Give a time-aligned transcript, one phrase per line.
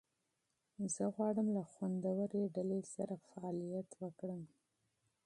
[0.93, 4.41] زه غواړم له خوندورې ډلې سره فعالیت وکړم.